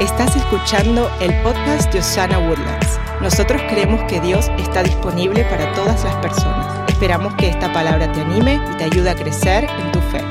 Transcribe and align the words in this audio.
Estás 0.00 0.36
escuchando 0.36 1.10
el 1.20 1.34
podcast 1.42 1.92
de 1.92 1.98
Osana 1.98 2.38
Woodlands. 2.38 3.00
Nosotros 3.20 3.60
creemos 3.68 4.00
que 4.04 4.20
Dios 4.20 4.48
está 4.56 4.84
disponible 4.84 5.42
para 5.46 5.72
todas 5.74 6.04
las 6.04 6.14
personas. 6.18 6.88
Esperamos 6.88 7.34
que 7.34 7.48
esta 7.48 7.72
palabra 7.72 8.12
te 8.12 8.20
anime 8.20 8.60
y 8.72 8.76
te 8.76 8.84
ayude 8.84 9.10
a 9.10 9.16
crecer 9.16 9.64
en 9.64 9.90
tu 9.90 10.00
fe. 10.02 10.22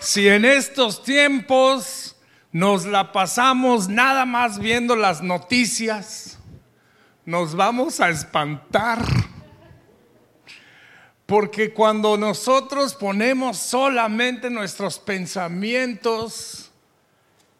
Si 0.00 0.28
en 0.28 0.44
estos 0.44 1.02
tiempos 1.02 2.16
nos 2.52 2.84
la 2.84 3.10
pasamos 3.10 3.88
nada 3.88 4.26
más 4.26 4.58
viendo 4.58 4.94
las 4.94 5.22
noticias, 5.22 6.38
nos 7.24 7.56
vamos 7.56 8.00
a 8.00 8.10
espantar. 8.10 9.02
Porque 11.24 11.72
cuando 11.72 12.18
nosotros 12.18 12.94
ponemos 12.94 13.56
solamente 13.56 14.50
nuestros 14.50 14.98
pensamientos 14.98 16.65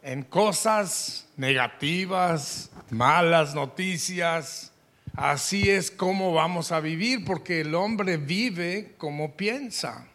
en 0.07 0.23
cosas 0.23 1.27
negativas, 1.37 2.71
malas 2.91 3.57
noticias. 3.57 4.73
Así 5.17 5.69
es 5.69 5.91
como 5.91 6.33
vamos 6.33 6.71
a 6.71 6.79
vivir, 6.79 7.25
porque 7.25 7.63
el 7.63 7.75
hombre 7.75 8.17
vive 8.17 8.95
como 8.99 9.37
piensa. 9.37 10.07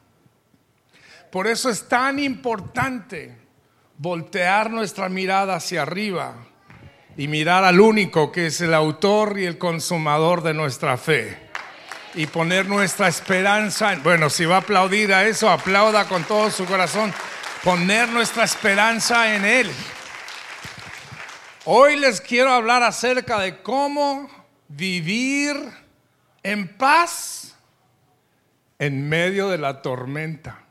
Por 1.29 1.45
eso 1.45 1.69
es 1.69 1.89
tan 1.89 2.19
importante 2.19 3.35
voltear 3.97 4.71
nuestra 4.71 5.09
mirada 5.09 5.55
hacia 5.55 5.81
arriba 5.81 6.35
y 7.17 7.27
mirar 7.27 7.65
al 7.65 7.81
único 7.81 8.31
que 8.31 8.45
es 8.45 8.61
el 8.61 8.73
autor 8.73 9.37
y 9.39 9.45
el 9.45 9.57
consumador 9.57 10.41
de 10.41 10.53
nuestra 10.53 10.95
fe. 10.95 11.37
Y 12.15 12.27
poner 12.27 12.65
nuestra 12.69 13.09
esperanza 13.09 13.91
en, 13.91 14.03
bueno, 14.03 14.29
si 14.29 14.45
va 14.45 14.55
a 14.55 14.59
aplaudir 14.59 15.13
a 15.13 15.27
eso, 15.27 15.49
aplauda 15.49 16.05
con 16.07 16.23
todo 16.23 16.49
su 16.49 16.65
corazón 16.65 17.13
poner 17.63 18.09
nuestra 18.09 18.43
esperanza 18.43 19.35
en 19.35 19.45
Él. 19.45 19.71
Hoy 21.65 21.97
les 21.97 22.19
quiero 22.21 22.51
hablar 22.51 22.81
acerca 22.83 23.39
de 23.39 23.61
cómo 23.61 24.29
vivir 24.67 25.55
en 26.43 26.67
paz 26.75 27.55
en 28.79 29.07
medio 29.07 29.49
de 29.49 29.59
la 29.59 29.81
tormenta. 29.81 30.63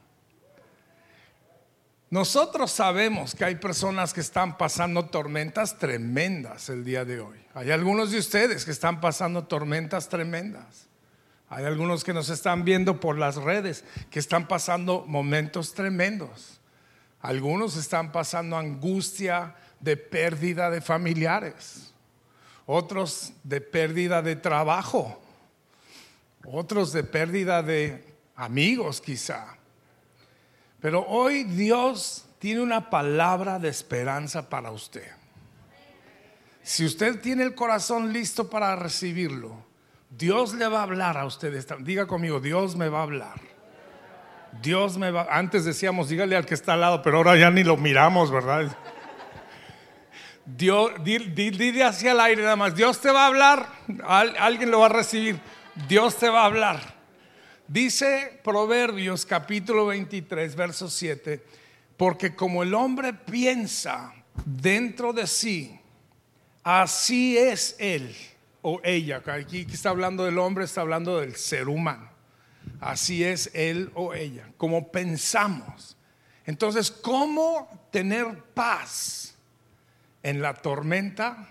Nosotros 2.10 2.72
sabemos 2.72 3.36
que 3.36 3.44
hay 3.44 3.54
personas 3.54 4.12
que 4.12 4.20
están 4.20 4.58
pasando 4.58 5.06
tormentas 5.06 5.78
tremendas 5.78 6.68
el 6.68 6.84
día 6.84 7.04
de 7.04 7.20
hoy. 7.20 7.38
Hay 7.54 7.70
algunos 7.70 8.10
de 8.10 8.18
ustedes 8.18 8.64
que 8.64 8.72
están 8.72 9.00
pasando 9.00 9.44
tormentas 9.44 10.08
tremendas. 10.08 10.88
Hay 11.48 11.64
algunos 11.64 12.02
que 12.02 12.12
nos 12.12 12.28
están 12.28 12.64
viendo 12.64 12.98
por 12.98 13.16
las 13.16 13.36
redes 13.36 13.84
que 14.10 14.18
están 14.18 14.48
pasando 14.48 15.04
momentos 15.06 15.72
tremendos. 15.74 16.59
Algunos 17.20 17.76
están 17.76 18.12
pasando 18.12 18.56
angustia 18.56 19.54
de 19.78 19.96
pérdida 19.96 20.70
de 20.70 20.80
familiares, 20.80 21.92
otros 22.66 23.32
de 23.44 23.60
pérdida 23.60 24.22
de 24.22 24.36
trabajo, 24.36 25.20
otros 26.44 26.92
de 26.92 27.04
pérdida 27.04 27.62
de 27.62 28.04
amigos 28.36 29.00
quizá. 29.00 29.56
Pero 30.80 31.06
hoy 31.06 31.44
Dios 31.44 32.24
tiene 32.38 32.62
una 32.62 32.88
palabra 32.88 33.58
de 33.58 33.68
esperanza 33.68 34.48
para 34.48 34.70
usted. 34.70 35.10
Si 36.62 36.86
usted 36.86 37.20
tiene 37.20 37.42
el 37.42 37.54
corazón 37.54 38.12
listo 38.12 38.48
para 38.48 38.76
recibirlo, 38.76 39.62
Dios 40.08 40.54
le 40.54 40.66
va 40.68 40.80
a 40.80 40.84
hablar 40.84 41.18
a 41.18 41.26
usted. 41.26 41.66
Diga 41.80 42.06
conmigo, 42.06 42.40
Dios 42.40 42.76
me 42.76 42.88
va 42.88 43.00
a 43.00 43.02
hablar. 43.02 43.49
Dios 44.62 44.98
me 44.98 45.10
va. 45.10 45.26
Antes 45.30 45.64
decíamos, 45.64 46.08
dígale 46.08 46.36
al 46.36 46.46
que 46.46 46.54
está 46.54 46.74
al 46.74 46.80
lado, 46.80 47.02
pero 47.02 47.18
ahora 47.18 47.36
ya 47.36 47.50
ni 47.50 47.64
lo 47.64 47.76
miramos, 47.76 48.30
¿verdad? 48.30 48.76
Dios, 50.44 50.92
dile 51.04 51.84
hacia 51.84 52.12
el 52.12 52.20
aire 52.20 52.42
nada 52.42 52.56
más. 52.56 52.74
Dios 52.74 53.00
te 53.00 53.10
va 53.10 53.24
a 53.24 53.26
hablar, 53.28 53.68
alguien 54.06 54.70
lo 54.70 54.80
va 54.80 54.86
a 54.86 54.90
recibir. 54.90 55.38
Dios 55.88 56.16
te 56.16 56.28
va 56.28 56.42
a 56.42 56.46
hablar. 56.46 57.00
Dice 57.68 58.40
Proverbios 58.42 59.24
capítulo 59.24 59.86
23, 59.86 60.56
verso 60.56 60.90
7, 60.90 61.40
porque 61.96 62.34
como 62.34 62.64
el 62.64 62.74
hombre 62.74 63.12
piensa 63.12 64.12
dentro 64.44 65.12
de 65.12 65.28
sí, 65.28 65.78
así 66.64 67.38
es 67.38 67.76
él 67.78 68.12
o 68.62 68.80
ella. 68.82 69.22
Aquí 69.24 69.66
está 69.70 69.90
hablando 69.90 70.24
del 70.24 70.38
hombre, 70.38 70.64
está 70.64 70.80
hablando 70.80 71.20
del 71.20 71.36
ser 71.36 71.68
humano. 71.68 72.09
Así 72.80 73.22
es 73.24 73.50
él 73.52 73.92
o 73.94 74.14
ella, 74.14 74.50
como 74.56 74.90
pensamos. 74.90 75.96
Entonces, 76.46 76.90
¿cómo 76.90 77.68
tener 77.90 78.42
paz 78.54 79.34
en 80.22 80.40
la 80.40 80.54
tormenta? 80.54 81.48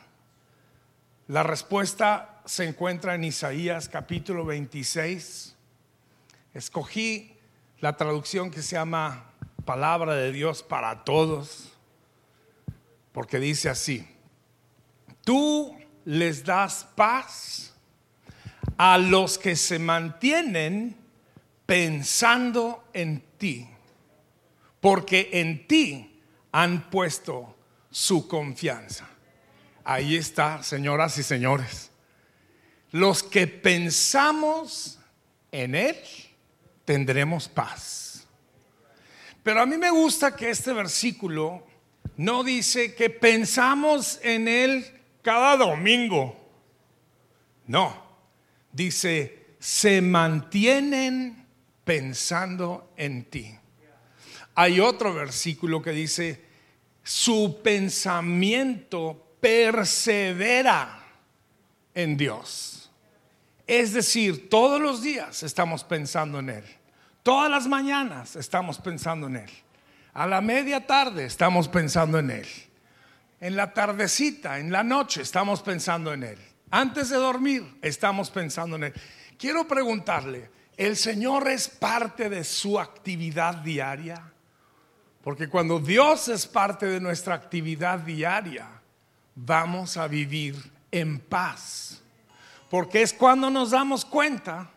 La 1.27 1.43
respuesta 1.43 2.41
se 2.45 2.65
encuentra 2.65 3.13
en 3.13 3.23
Isaías 3.23 3.87
capítulo 3.87 4.43
26. 4.43 5.55
Escogí 6.55 7.37
la 7.79 7.95
traducción 7.95 8.49
que 8.49 8.63
se 8.63 8.75
llama 8.75 9.31
Palabra 9.65 10.15
de 10.15 10.31
Dios 10.31 10.63
para 10.63 11.03
todos, 11.03 11.71
porque 13.11 13.39
dice 13.39 13.69
así, 13.69 14.07
tú 15.23 15.77
les 16.05 16.43
das 16.43 16.87
paz 16.95 17.75
a 18.77 18.97
los 18.97 19.37
que 19.37 19.55
se 19.55 19.77
mantienen 19.77 20.97
pensando 21.69 22.85
en 22.93 23.21
ti, 23.37 23.69
porque 24.81 25.29
en 25.33 25.67
ti 25.67 26.19
han 26.51 26.89
puesto 26.89 27.55
su 27.91 28.27
confianza. 28.27 29.07
Ahí 29.83 30.15
está, 30.15 30.63
señoras 30.63 31.19
y 31.19 31.23
señores. 31.23 31.91
Los 32.89 33.21
que 33.21 33.45
pensamos 33.45 34.97
en 35.51 35.75
Él, 35.75 35.95
tendremos 36.85 37.47
paz. 37.47 38.25
Pero 39.43 39.61
a 39.61 39.67
mí 39.67 39.77
me 39.77 39.91
gusta 39.91 40.35
que 40.35 40.49
este 40.49 40.73
versículo 40.73 41.67
no 42.17 42.43
dice 42.43 42.95
que 42.95 43.11
pensamos 43.11 44.19
en 44.23 44.47
Él 44.47 45.01
cada 45.21 45.55
domingo. 45.55 46.35
No, 47.67 47.93
dice, 48.73 49.53
se 49.59 50.01
mantienen 50.01 51.39
pensando 51.89 52.93
en 52.97 53.23
ti. 53.31 53.57
Hay 54.53 54.79
otro 54.79 55.11
versículo 55.11 55.81
que 55.81 55.89
dice, 55.89 56.39
su 57.01 57.61
pensamiento 57.63 59.35
persevera 59.41 61.03
en 61.95 62.15
Dios. 62.15 62.91
Es 63.65 63.93
decir, 63.93 64.51
todos 64.51 64.79
los 64.79 65.01
días 65.01 65.41
estamos 65.41 65.83
pensando 65.83 66.37
en 66.37 66.51
Él. 66.51 66.63
Todas 67.23 67.49
las 67.49 67.65
mañanas 67.65 68.35
estamos 68.35 68.77
pensando 68.77 69.25
en 69.25 69.37
Él. 69.37 69.51
A 70.13 70.27
la 70.27 70.41
media 70.41 70.85
tarde 70.85 71.25
estamos 71.25 71.67
pensando 71.67 72.19
en 72.19 72.29
Él. 72.29 72.47
En 73.41 73.55
la 73.55 73.73
tardecita, 73.73 74.59
en 74.59 74.71
la 74.71 74.83
noche 74.83 75.23
estamos 75.23 75.63
pensando 75.63 76.13
en 76.13 76.21
Él. 76.21 76.37
Antes 76.69 77.09
de 77.09 77.15
dormir 77.15 77.79
estamos 77.81 78.29
pensando 78.29 78.75
en 78.75 78.83
Él. 78.83 78.93
Quiero 79.39 79.67
preguntarle, 79.67 80.58
el 80.79 80.95
Señor 80.95 81.49
es 81.49 81.67
parte 81.67 82.29
de 82.29 82.45
su 82.45 82.79
actividad 82.79 83.55
diaria. 83.55 84.31
Porque 85.21 85.49
cuando 85.49 85.77
Dios 85.77 86.29
es 86.29 86.47
parte 86.47 86.85
de 86.85 87.01
nuestra 87.01 87.35
actividad 87.35 87.99
diaria, 87.99 88.65
vamos 89.35 89.97
a 89.97 90.07
vivir 90.07 90.55
en 90.89 91.19
paz. 91.19 92.01
Porque 92.69 93.01
es 93.01 93.11
cuando 93.11 93.49
nos 93.49 93.71
damos 93.71 94.05
cuenta 94.05 94.71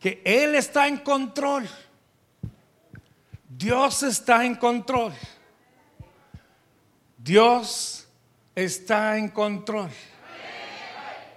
que 0.00 0.20
Él 0.24 0.56
está 0.56 0.88
en 0.88 0.96
control. 0.96 1.70
Dios 3.48 4.02
está 4.02 4.44
en 4.44 4.56
control. 4.56 5.14
Dios 7.16 8.08
está 8.56 9.16
en 9.16 9.28
control. 9.28 9.90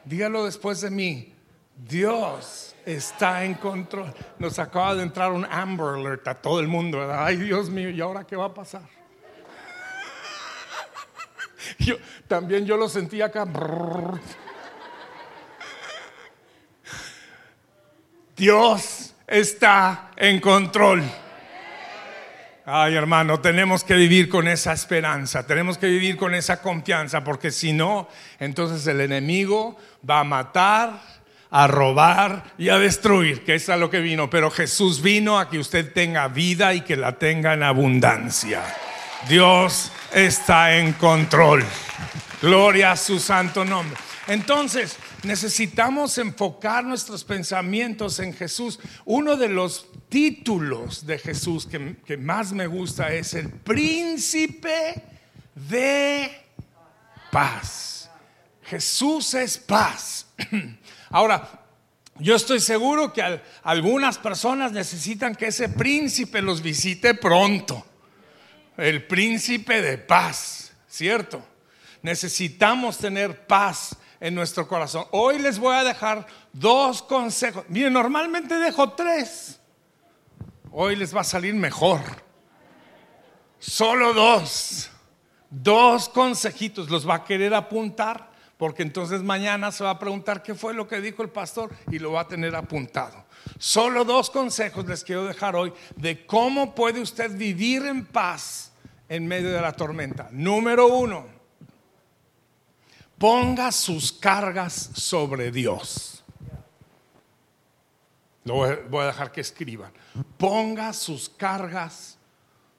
Dígalo 0.04 0.46
después 0.46 0.82
de 0.82 0.90
mí. 0.90 1.33
Dios 1.76 2.76
está 2.86 3.44
en 3.44 3.56
control. 3.56 4.14
Nos 4.40 4.60
acaba 4.60 4.96
de 4.96 5.04
entrar 5.04 5.32
un 5.32 5.46
Amber 5.46 5.96
Alert 5.96 6.28
a 6.28 6.36
todo 6.36 6.60
el 6.60 6.68
mundo. 6.68 7.12
Ay, 7.12 7.38
Dios 7.38 7.70
mío, 7.70 7.90
¿y 7.90 8.02
ahora 8.02 8.24
qué 8.24 8.36
va 8.36 8.46
a 8.46 8.54
pasar? 8.54 8.84
Yo, 11.80 11.96
también 12.28 12.66
yo 12.66 12.78
lo 12.78 12.90
sentí 12.90 13.22
acá. 13.22 13.48
Dios 18.36 19.14
está 19.28 20.12
en 20.16 20.40
control. 20.40 21.04
Ay, 22.66 22.96
hermano, 22.96 23.42
tenemos 23.42 23.84
que 23.84 23.96
vivir 23.96 24.30
con 24.30 24.48
esa 24.48 24.72
esperanza, 24.72 25.46
tenemos 25.46 25.78
que 25.78 25.88
vivir 25.88 26.16
con 26.16 26.34
esa 26.34 26.62
confianza, 26.62 27.22
porque 27.22 27.52
si 27.52 27.74
no, 27.74 28.08
entonces 28.40 28.88
el 28.88 29.02
enemigo 29.02 29.76
va 30.10 30.22
a 30.22 30.24
matar, 30.24 31.02
a 31.54 31.68
robar 31.68 32.56
y 32.58 32.70
a 32.70 32.80
destruir, 32.80 33.46
que 33.46 33.54
es 33.54 33.70
a 33.70 33.78
lo 33.78 33.92
que 33.92 34.00
vino. 34.00 34.28
Pero 34.28 34.50
Jesús 34.50 35.04
vino 35.04 35.38
a 35.40 35.52
que 35.52 35.60
usted 35.60 35.94
tenga 35.94 36.28
vida 36.28 36.74
y 36.74 36.82
que 36.82 36.98
la 36.98 37.20
tenga 37.20 37.54
en 37.54 37.62
abundancia. 37.62 38.64
Dios 39.30 39.92
está 40.12 40.76
en 40.78 40.94
control. 40.94 41.64
Gloria 42.42 42.94
a 42.94 42.98
su 42.98 43.20
santo 43.20 43.64
nombre. 43.64 43.96
Entonces, 44.26 44.98
necesitamos 45.22 46.18
enfocar 46.18 46.84
nuestros 46.84 47.24
pensamientos 47.24 48.18
en 48.18 48.34
Jesús. 48.34 48.80
Uno 49.06 49.36
de 49.36 49.50
los 49.50 49.86
títulos 50.10 51.06
de 51.06 51.20
Jesús 51.20 51.68
que, 51.68 52.18
más 52.18 52.52
me 52.52 52.66
gusta 52.66 53.14
es 53.14 53.36
el 53.36 53.52
príncipe 53.52 55.04
de 55.54 56.32
paz. 57.32 58.10
Jesús 58.64 59.36
es 59.36 59.56
paz. 59.60 60.26
Ahora, 61.14 61.48
yo 62.18 62.36
estoy 62.36 62.60
seguro 62.60 63.14
que 63.14 63.40
algunas 63.62 64.18
personas 64.18 64.72
necesitan 64.72 65.36
que 65.36 65.46
ese 65.46 65.70
príncipe 65.70 66.42
los 66.42 66.60
visite 66.60 67.14
pronto. 67.14 67.86
El 68.78 69.06
príncipe 69.06 69.84
de 69.84 70.00
paz, 70.00 70.74
¿cierto? 70.88 71.46
Necesitamos 72.02 72.98
tener 72.98 73.46
paz 73.46 73.96
en 74.20 74.34
nuestro 74.34 74.68
corazón. 74.68 75.06
Hoy 75.12 75.38
les 75.38 75.60
voy 75.60 75.76
a 75.76 75.84
dejar 75.84 76.26
dos 76.52 77.04
consejos. 77.04 77.64
Miren, 77.70 77.94
normalmente 77.94 78.56
dejo 78.56 78.94
tres. 78.94 79.60
Hoy 80.72 80.96
les 80.96 81.16
va 81.16 81.22
a 81.22 81.26
salir 81.26 81.54
mejor. 81.54 82.02
Solo 83.60 84.16
dos. 84.16 84.90
Dos 85.52 86.10
consejitos. 86.10 86.90
Los 86.90 87.08
va 87.08 87.18
a 87.18 87.24
querer 87.24 87.54
apuntar 87.54 88.33
porque 88.58 88.84
entonces 88.84 89.22
mañana 89.22 89.72
se 89.72 89.84
va 89.84 89.92
a 89.92 90.00
preguntar 90.00 90.44
qué 90.44 90.56
fue 90.56 90.74
lo 90.74 90.88
que 90.88 91.02
dijo 91.02 91.24
el 91.24 91.30
pastor 91.30 91.72
y 91.92 92.00
lo 92.00 92.14
va 92.14 92.22
a 92.22 92.28
tener 92.28 92.56
apuntado. 92.56 93.26
Solo 93.58 94.06
dos 94.06 94.30
consejos 94.30 94.86
les 94.86 95.04
quiero 95.04 95.26
dejar 95.26 95.56
hoy 95.56 95.74
de 95.96 96.26
cómo 96.26 96.74
puede 96.76 97.02
usted 97.02 97.36
vivir 97.36 97.86
en 97.86 98.06
paz 98.06 98.72
en 99.10 99.28
medio 99.28 99.52
de 99.52 99.62
la 99.62 99.74
tormenta. 99.74 100.30
Número 100.32 100.88
uno, 100.88 101.28
ponga 103.18 103.72
sus 103.72 104.12
cargas 104.12 104.92
sobre 104.96 105.52
Dios. 105.52 106.24
Lo 108.46 108.56
voy 108.90 109.04
a 109.04 109.08
dejar 109.08 109.32
que 109.32 109.42
escriban. 109.42 109.92
Ponga 110.38 110.92
sus 110.94 111.30
cargas 111.30 112.18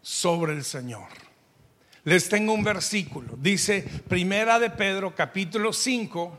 sobre 0.02 0.52
el 0.52 0.64
Señor. 0.64 1.08
Les 2.04 2.28
tengo 2.28 2.52
un 2.52 2.62
versículo. 2.62 3.34
Dice 3.38 3.82
Primera 3.82 4.58
de 4.58 4.68
Pedro 4.68 5.14
capítulo 5.14 5.72
5, 5.72 6.38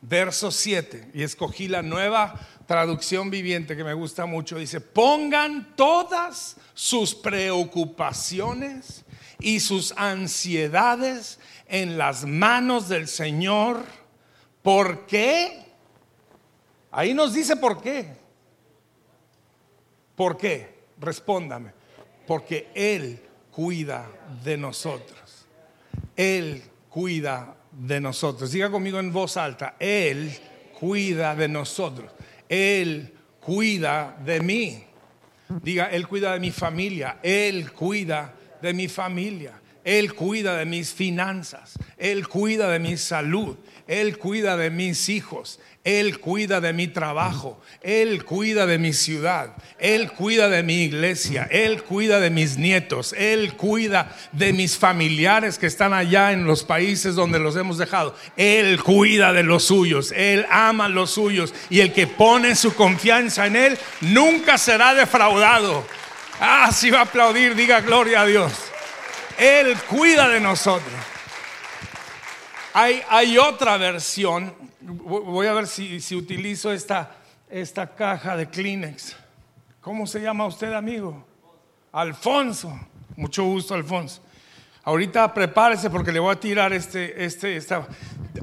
verso 0.00 0.50
7. 0.50 1.10
Y 1.12 1.22
escogí 1.22 1.68
la 1.68 1.82
nueva 1.82 2.40
traducción 2.66 3.30
viviente 3.30 3.76
que 3.76 3.84
me 3.84 3.92
gusta 3.92 4.24
mucho. 4.24 4.58
Dice, 4.58 4.80
pongan 4.80 5.76
todas 5.76 6.56
sus 6.72 7.14
preocupaciones 7.14 9.04
y 9.40 9.60
sus 9.60 9.92
ansiedades 9.98 11.38
en 11.68 11.98
las 11.98 12.24
manos 12.24 12.88
del 12.88 13.06
Señor. 13.06 13.84
¿Por 14.62 15.04
qué? 15.04 15.66
Ahí 16.90 17.12
nos 17.12 17.34
dice 17.34 17.56
por 17.56 17.82
qué. 17.82 18.16
¿Por 20.16 20.38
qué? 20.38 20.72
Respóndame. 20.98 21.72
Porque 22.26 22.70
Él 22.74 23.20
cuida 23.54 24.06
de 24.42 24.56
nosotros. 24.56 25.46
Él 26.16 26.62
cuida 26.88 27.56
de 27.70 28.00
nosotros. 28.00 28.50
Diga 28.50 28.70
conmigo 28.70 28.98
en 28.98 29.12
voz 29.12 29.36
alta, 29.36 29.76
Él 29.78 30.32
cuida 30.78 31.34
de 31.34 31.48
nosotros. 31.48 32.10
Él 32.48 33.12
cuida 33.40 34.16
de 34.24 34.40
mí. 34.40 34.84
Diga, 35.62 35.86
Él 35.86 36.08
cuida 36.08 36.32
de 36.32 36.40
mi 36.40 36.50
familia. 36.50 37.18
Él 37.22 37.72
cuida 37.72 38.34
de 38.60 38.72
mi 38.72 38.88
familia. 38.88 39.60
Él 39.84 40.14
cuida 40.14 40.56
de 40.56 40.64
mis 40.64 40.92
finanzas. 40.92 41.74
Él 41.98 42.26
cuida 42.26 42.68
de 42.70 42.78
mi 42.78 42.96
salud. 42.96 43.56
Él 43.86 44.18
cuida 44.18 44.56
de 44.56 44.70
mis 44.70 45.08
hijos. 45.08 45.60
Él 45.84 46.18
cuida 46.18 46.62
de 46.62 46.72
mi 46.72 46.88
trabajo, 46.88 47.60
Él 47.82 48.24
cuida 48.24 48.64
de 48.64 48.78
mi 48.78 48.94
ciudad, 48.94 49.50
Él 49.78 50.10
cuida 50.12 50.48
de 50.48 50.62
mi 50.62 50.84
iglesia, 50.84 51.46
Él 51.50 51.82
cuida 51.82 52.20
de 52.20 52.30
mis 52.30 52.56
nietos, 52.56 53.12
Él 53.12 53.52
cuida 53.52 54.16
de 54.32 54.54
mis 54.54 54.78
familiares 54.78 55.58
que 55.58 55.66
están 55.66 55.92
allá 55.92 56.32
en 56.32 56.46
los 56.46 56.64
países 56.64 57.14
donde 57.16 57.38
los 57.38 57.54
hemos 57.56 57.76
dejado. 57.76 58.16
Él 58.38 58.82
cuida 58.82 59.34
de 59.34 59.42
los 59.42 59.64
suyos, 59.64 60.10
Él 60.16 60.46
ama 60.50 60.86
a 60.86 60.88
los 60.88 61.10
suyos 61.10 61.52
y 61.68 61.80
el 61.80 61.92
que 61.92 62.06
pone 62.06 62.56
su 62.56 62.74
confianza 62.74 63.46
en 63.46 63.56
Él 63.56 63.78
nunca 64.00 64.56
será 64.56 64.94
defraudado. 64.94 65.86
Ah, 66.40 66.70
si 66.72 66.90
va 66.90 67.00
a 67.00 67.02
aplaudir, 67.02 67.54
diga 67.54 67.82
gloria 67.82 68.22
a 68.22 68.26
Dios. 68.26 68.54
Él 69.36 69.76
cuida 69.86 70.30
de 70.30 70.40
nosotros. 70.40 71.13
Hay, 72.76 73.38
otra 73.38 73.76
versión 73.76 74.52
voy 74.80 75.46
a 75.46 75.52
ver 75.52 75.68
si, 75.68 76.16
utilizo 76.16 76.72
esta, 76.72 77.14
esta 77.48 77.94
caja 77.94 78.36
de 78.36 78.48
Kleenex. 78.48 79.14
¿Cómo 79.80 80.08
se 80.08 80.20
llama 80.20 80.44
usted, 80.44 80.72
amigo? 80.72 81.24
Alfonso. 81.92 82.76
Mucho 83.14 83.44
gusto, 83.44 83.74
Alfonso. 83.74 84.20
Ahorita 84.82 85.32
prepárese 85.32 85.88
porque 85.88 86.10
le 86.10 86.18
voy 86.18 86.32
a 86.32 86.40
tirar 86.40 86.72
este, 86.72 87.24
este, 87.24 87.56
esta, 87.56 87.86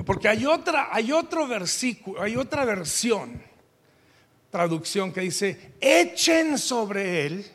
porque 0.05 0.29
hay 0.29 0.45
otra, 0.45 0.87
hay 0.93 1.11
otro 1.11 1.45
versículo, 1.45 2.21
hay 2.21 2.37
otra 2.37 2.63
versión, 2.63 3.43
traducción 4.49 5.11
que 5.11 5.21
dice, 5.21 5.73
echen 5.81 6.57
sobre 6.57 7.25
él 7.25 7.51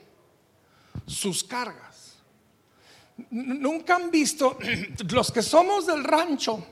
sus 1.07 1.43
cargas. 1.43 2.06
Nunca 3.31 3.97
han 3.97 4.11
visto, 4.11 4.59
los 5.11 5.33
que 5.33 5.43
somos 5.43 5.87
del 5.87 6.05
rancho, 6.05 6.67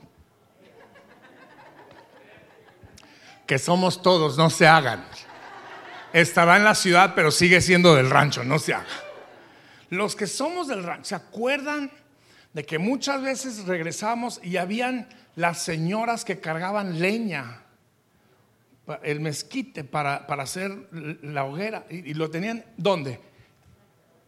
que 3.46 3.58
somos 3.58 4.02
todos, 4.02 4.36
no 4.36 4.50
se 4.50 4.66
hagan. 4.66 5.04
Estará 6.12 6.56
en 6.56 6.64
la 6.64 6.74
ciudad, 6.74 7.14
pero 7.14 7.30
sigue 7.30 7.60
siendo 7.60 7.94
del 7.94 8.10
rancho, 8.10 8.44
no 8.44 8.58
se 8.58 8.74
haga. 8.74 8.86
Los 9.90 10.14
que 10.16 10.26
somos 10.26 10.68
del 10.68 10.82
rancho, 10.82 11.04
¿se 11.04 11.14
acuerdan 11.14 11.90
de 12.52 12.64
que 12.64 12.78
muchas 12.78 13.22
veces 13.22 13.64
regresamos 13.64 14.40
y 14.42 14.56
habían 14.56 15.08
las 15.36 15.62
señoras 15.62 16.24
que 16.24 16.40
cargaban 16.40 17.00
leña, 17.00 17.62
el 19.02 19.20
mezquite 19.20 19.82
para, 19.82 20.26
para 20.26 20.44
hacer 20.44 20.88
la 21.22 21.44
hoguera? 21.44 21.86
Y, 21.90 22.10
y 22.10 22.14
lo 22.14 22.30
tenían, 22.30 22.64
¿dónde? 22.76 23.20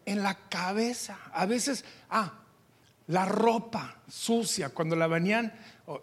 En 0.06 0.22
la 0.22 0.34
cabeza. 0.48 1.18
A 1.34 1.44
veces, 1.44 1.84
ah, 2.08 2.32
la 3.08 3.26
ropa 3.26 3.96
sucia, 4.08 4.70
cuando 4.70 4.96
la 4.96 5.06
venían 5.06 5.52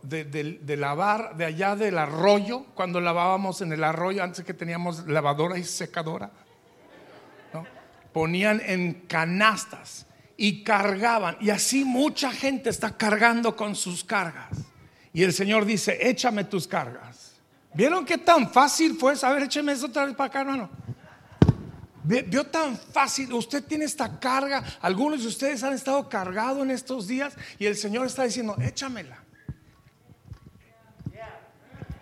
de, 0.01 0.77
lavar 0.77 1.35
de 1.35 1.45
allá 1.45 1.75
del 1.75 1.97
arroyo, 1.97 2.65
cuando 2.73 3.01
lavábamos 3.01 3.61
en 3.61 3.73
el 3.73 3.83
arroyo, 3.83 4.23
antes 4.23 4.45
que 4.45 4.53
teníamos 4.53 5.07
lavadora 5.07 5.57
y 5.57 5.63
secadora, 5.63 6.31
ponían 8.13 8.61
en 8.65 8.93
canastas 9.07 10.05
y 10.37 10.63
cargaban. 10.63 11.35
Y 11.41 11.49
así 11.49 11.83
mucha 11.83 12.31
gente 12.31 12.69
está 12.69 12.95
cargando 12.95 13.55
con 13.55 13.75
sus 13.75 14.03
cargas. 14.03 14.49
Y 15.11 15.23
el 15.23 15.33
Señor 15.33 15.65
dice, 15.65 15.97
échame 16.09 16.45
tus 16.45 16.67
cargas. 16.67 17.33
¿Vieron 17.73 18.05
qué 18.05 18.17
tan 18.17 18.49
fácil 18.51 18.95
fue? 18.95 19.13
A 19.21 19.31
ver, 19.31 19.43
écheme 19.43 19.73
eso 19.73 19.87
otra 19.87 20.05
vez 20.05 20.15
para 20.15 20.27
acá, 20.27 20.41
hermano. 20.41 20.69
Vio 22.03 22.45
tan 22.47 22.77
fácil, 22.77 23.31
usted 23.33 23.63
tiene 23.63 23.85
esta 23.85 24.19
carga, 24.19 24.63
algunos 24.81 25.21
de 25.21 25.27
ustedes 25.27 25.63
han 25.63 25.73
estado 25.73 26.09
cargados 26.09 26.63
en 26.63 26.71
estos 26.71 27.07
días 27.07 27.33
y 27.57 27.65
el 27.65 27.77
Señor 27.77 28.07
está 28.07 28.23
diciendo, 28.23 28.57
échamela 28.59 29.23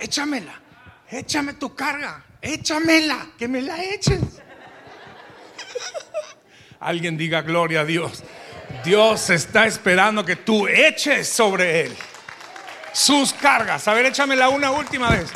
échamela, 0.01 0.53
échame 1.10 1.53
tu 1.53 1.74
carga, 1.75 2.24
échamela, 2.41 3.27
que 3.38 3.48
me 3.48 3.62
la 3.62 3.81
eches. 3.84 4.20
Alguien 6.79 7.17
diga 7.17 7.41
gloria 7.41 7.81
a 7.81 7.86
Dios. 7.86 8.24
Dios 8.84 9.29
está 9.29 9.67
esperando 9.67 10.25
que 10.25 10.36
tú 10.36 10.67
eches 10.67 11.29
sobre 11.29 11.81
Él 11.81 11.96
sus 12.93 13.31
cargas. 13.34 13.88
A 13.88 13.93
ver, 13.93 14.08
échamela 14.08 14.50
una 14.50 14.72
última 14.72 15.12
vez. 15.12 15.29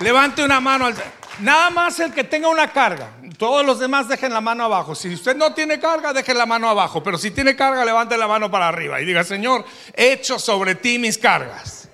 Levante 0.00 0.44
una 0.44 0.60
mano 0.60 0.86
al... 0.86 0.96
Nada 1.40 1.70
más 1.70 2.00
el 2.00 2.12
que 2.12 2.24
tenga 2.24 2.48
una 2.48 2.72
carga. 2.72 3.12
Todos 3.38 3.64
los 3.64 3.78
demás 3.78 4.08
dejen 4.08 4.32
la 4.32 4.40
mano 4.40 4.64
abajo. 4.64 4.94
Si 4.94 5.14
usted 5.14 5.36
no 5.36 5.54
tiene 5.54 5.78
carga, 5.78 6.12
deje 6.12 6.34
la 6.34 6.46
mano 6.46 6.68
abajo. 6.68 7.02
Pero 7.02 7.16
si 7.16 7.30
tiene 7.30 7.54
carga, 7.54 7.84
levante 7.84 8.16
la 8.16 8.26
mano 8.26 8.50
para 8.50 8.68
arriba 8.68 9.00
y 9.00 9.04
diga, 9.04 9.22
Señor, 9.22 9.64
echo 9.94 10.38
sobre 10.38 10.74
ti 10.74 10.98
mis 10.98 11.16
cargas. 11.16 11.88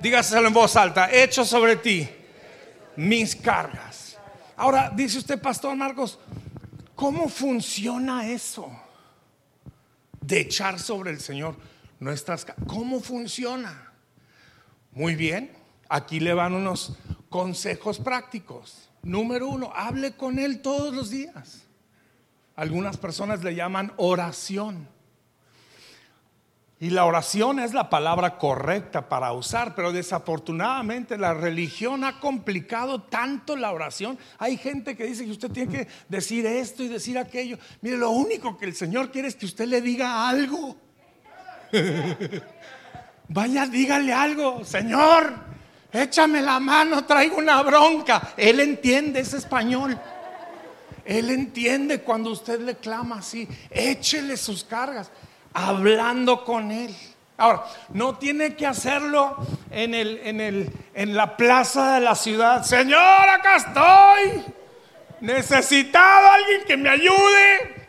Dígaselo 0.00 0.48
en 0.48 0.54
voz 0.54 0.76
alta, 0.76 1.10
hecho 1.12 1.44
sobre 1.44 1.76
ti 1.76 2.08
mis 2.96 3.36
cargas. 3.36 4.16
Ahora, 4.56 4.90
dice 4.94 5.18
usted, 5.18 5.40
Pastor 5.40 5.76
Marcos, 5.76 6.18
¿cómo 6.94 7.28
funciona 7.28 8.26
eso? 8.26 8.70
De 10.20 10.40
echar 10.40 10.78
sobre 10.78 11.10
el 11.10 11.20
Señor 11.20 11.56
nuestras 12.00 12.46
cargas. 12.46 12.64
¿Cómo 12.66 13.00
funciona? 13.00 13.92
Muy 14.92 15.14
bien, 15.14 15.52
aquí 15.90 16.20
le 16.20 16.32
van 16.32 16.54
unos 16.54 16.96
consejos 17.28 17.98
prácticos. 17.98 18.85
Número 19.06 19.46
uno, 19.46 19.72
hable 19.72 20.16
con 20.16 20.40
Él 20.40 20.60
todos 20.60 20.92
los 20.92 21.10
días. 21.10 21.62
Algunas 22.56 22.96
personas 22.96 23.44
le 23.44 23.54
llaman 23.54 23.92
oración. 23.98 24.88
Y 26.80 26.90
la 26.90 27.04
oración 27.04 27.60
es 27.60 27.72
la 27.72 27.88
palabra 27.88 28.36
correcta 28.36 29.08
para 29.08 29.32
usar, 29.32 29.76
pero 29.76 29.92
desafortunadamente 29.92 31.16
la 31.16 31.34
religión 31.34 32.02
ha 32.02 32.18
complicado 32.18 33.00
tanto 33.02 33.54
la 33.54 33.70
oración. 33.70 34.18
Hay 34.38 34.56
gente 34.56 34.96
que 34.96 35.04
dice 35.04 35.24
que 35.24 35.30
usted 35.30 35.52
tiene 35.52 35.72
que 35.72 35.88
decir 36.08 36.44
esto 36.44 36.82
y 36.82 36.88
decir 36.88 37.16
aquello. 37.16 37.58
Mire, 37.82 37.98
lo 37.98 38.10
único 38.10 38.58
que 38.58 38.64
el 38.64 38.74
Señor 38.74 39.12
quiere 39.12 39.28
es 39.28 39.36
que 39.36 39.46
usted 39.46 39.68
le 39.68 39.80
diga 39.80 40.28
algo. 40.28 40.76
Vaya, 43.28 43.66
dígale 43.66 44.12
algo, 44.12 44.64
Señor, 44.64 45.55
échame 45.92 46.40
la 46.42 46.60
mano, 46.60 47.04
traigo 47.04 47.36
una 47.36 47.62
bronca. 47.62 48.34
Él 48.36 48.60
entiende 48.60 49.20
ese 49.20 49.38
español. 49.38 49.98
Él 51.04 51.30
entiende 51.30 52.00
cuando 52.00 52.30
usted 52.30 52.60
le 52.60 52.76
clama 52.76 53.18
así, 53.18 53.48
échele 53.70 54.36
sus 54.36 54.64
cargas 54.64 55.10
hablando 55.54 56.44
con 56.44 56.70
Él. 56.70 56.94
Ahora, 57.38 57.64
no 57.90 58.16
tiene 58.16 58.56
que 58.56 58.66
hacerlo 58.66 59.36
en, 59.70 59.94
el, 59.94 60.20
en, 60.24 60.40
el, 60.40 60.70
en 60.94 61.14
la 61.14 61.36
plaza 61.36 61.94
de 61.94 62.00
la 62.00 62.14
ciudad. 62.14 62.64
Señor, 62.64 62.98
acá 62.98 63.56
estoy. 63.56 64.52
Necesitado 65.20 66.30
alguien 66.30 66.62
que 66.66 66.76
me 66.76 66.88
ayude. 66.88 67.85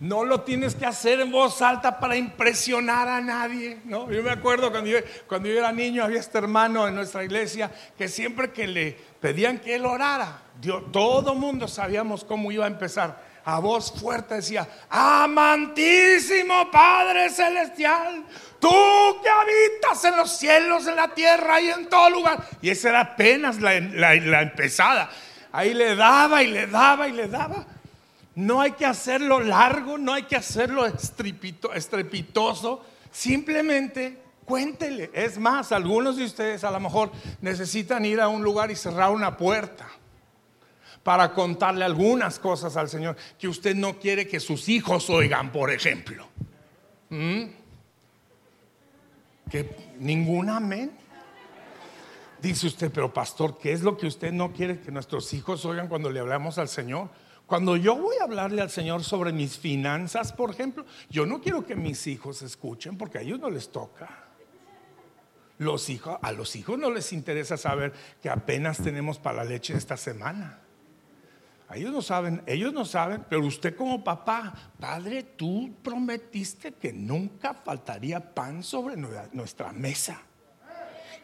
No 0.00 0.24
lo 0.24 0.40
tienes 0.40 0.74
que 0.74 0.86
hacer 0.86 1.20
en 1.20 1.30
voz 1.30 1.60
alta 1.60 2.00
para 2.00 2.16
impresionar 2.16 3.06
a 3.06 3.20
nadie. 3.20 3.80
¿no? 3.84 4.10
Yo 4.10 4.22
me 4.22 4.30
acuerdo 4.30 4.70
cuando 4.70 4.88
yo, 4.88 4.98
cuando 5.28 5.48
yo 5.48 5.58
era 5.58 5.72
niño, 5.72 6.02
había 6.02 6.20
este 6.20 6.38
hermano 6.38 6.88
en 6.88 6.94
nuestra 6.94 7.22
iglesia 7.22 7.70
que 7.96 8.08
siempre 8.08 8.50
que 8.50 8.66
le 8.66 8.96
pedían 9.20 9.58
que 9.58 9.74
él 9.74 9.84
orara, 9.84 10.42
todo 10.90 11.34
mundo 11.34 11.68
sabíamos 11.68 12.24
cómo 12.24 12.50
iba 12.50 12.64
a 12.64 12.68
empezar 12.68 13.30
a 13.44 13.58
voz 13.58 13.92
fuerte 13.98 14.36
decía, 14.36 14.68
amantísimo 14.88 16.70
Padre 16.70 17.30
Celestial, 17.30 18.24
tú 18.58 18.68
que 19.22 19.28
habitas 19.28 20.04
en 20.04 20.16
los 20.16 20.30
cielos, 20.30 20.86
en 20.86 20.96
la 20.96 21.08
tierra 21.08 21.60
y 21.60 21.70
en 21.70 21.88
todo 21.88 22.10
lugar. 22.10 22.38
Y 22.62 22.70
esa 22.70 22.90
era 22.90 23.00
apenas 23.00 23.60
la, 23.60 23.80
la 23.80 24.42
empezada. 24.42 25.10
Ahí 25.52 25.74
le 25.74 25.96
daba 25.96 26.42
y 26.42 26.48
le 26.48 26.66
daba 26.66 27.08
y 27.08 27.12
le 27.12 27.28
daba. 27.28 27.66
No 28.40 28.62
hay 28.62 28.72
que 28.72 28.86
hacerlo 28.86 29.38
largo, 29.40 29.98
no 29.98 30.14
hay 30.14 30.22
que 30.22 30.34
hacerlo 30.34 30.86
estrepitoso, 30.86 32.82
simplemente 33.10 34.18
cuéntele. 34.46 35.10
Es 35.12 35.36
más, 35.36 35.72
algunos 35.72 36.16
de 36.16 36.24
ustedes 36.24 36.64
a 36.64 36.70
lo 36.70 36.80
mejor 36.80 37.12
necesitan 37.42 38.06
ir 38.06 38.18
a 38.18 38.28
un 38.28 38.42
lugar 38.42 38.70
y 38.70 38.76
cerrar 38.76 39.10
una 39.10 39.36
puerta 39.36 39.86
para 41.02 41.34
contarle 41.34 41.84
algunas 41.84 42.38
cosas 42.38 42.78
al 42.78 42.88
Señor 42.88 43.14
que 43.38 43.46
usted 43.46 43.76
no 43.76 43.98
quiere 43.98 44.26
que 44.26 44.40
sus 44.40 44.70
hijos 44.70 45.10
oigan, 45.10 45.52
por 45.52 45.70
ejemplo. 45.70 46.26
¿Mm? 47.10 47.42
Que 49.50 49.76
ningún 49.98 50.48
amén. 50.48 50.92
Dice 52.40 52.68
usted, 52.68 52.90
pero 52.90 53.12
pastor, 53.12 53.58
¿qué 53.58 53.72
es 53.72 53.82
lo 53.82 53.98
que 53.98 54.06
usted 54.06 54.32
no 54.32 54.50
quiere 54.50 54.80
que 54.80 54.90
nuestros 54.90 55.30
hijos 55.34 55.62
oigan 55.66 55.88
cuando 55.88 56.10
le 56.10 56.20
hablamos 56.20 56.56
al 56.56 56.68
Señor? 56.68 57.10
Cuando 57.50 57.76
yo 57.76 57.96
voy 57.96 58.14
a 58.20 58.22
hablarle 58.22 58.62
al 58.62 58.70
Señor 58.70 59.02
sobre 59.02 59.32
mis 59.32 59.58
finanzas, 59.58 60.32
por 60.32 60.52
ejemplo, 60.52 60.86
yo 61.08 61.26
no 61.26 61.40
quiero 61.40 61.66
que 61.66 61.74
mis 61.74 62.06
hijos 62.06 62.42
escuchen 62.42 62.96
porque 62.96 63.18
a 63.18 63.22
ellos 63.22 63.40
no 63.40 63.50
les 63.50 63.72
toca. 63.72 64.28
Los 65.58 65.90
hijos, 65.90 66.16
a 66.22 66.30
los 66.30 66.54
hijos 66.54 66.78
no 66.78 66.92
les 66.92 67.12
interesa 67.12 67.56
saber 67.56 67.92
que 68.22 68.30
apenas 68.30 68.78
tenemos 68.78 69.18
para 69.18 69.38
la 69.38 69.50
leche 69.50 69.74
esta 69.74 69.96
semana. 69.96 70.60
Ellos 71.74 71.92
no 71.92 72.02
saben, 72.02 72.40
ellos 72.46 72.72
no 72.72 72.84
saben, 72.84 73.26
pero 73.28 73.44
usted 73.44 73.74
como 73.74 74.04
papá, 74.04 74.54
padre, 74.78 75.24
tú 75.24 75.74
prometiste 75.82 76.74
que 76.74 76.92
nunca 76.92 77.52
faltaría 77.52 78.32
pan 78.32 78.62
sobre 78.62 78.94
nuestra 78.96 79.72
mesa. 79.72 80.22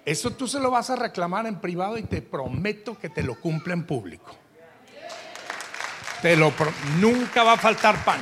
Eso 0.05 0.33
tú 0.33 0.49
se 0.49 0.59
lo 0.59 0.73
vas 0.73 0.91
a 0.91 0.97
reclamar 0.97 1.47
en 1.47 1.61
privado 1.61 1.97
y 1.97 2.03
te 2.03 2.21
prometo 2.21 2.99
que 2.99 3.11
te 3.11 3.23
lo 3.23 3.41
cumple 3.41 3.75
en 3.75 3.87
público. 3.87 4.46
Nunca 7.01 7.45
va 7.45 7.53
a 7.53 7.57
faltar 7.57 8.05
pan. 8.05 8.21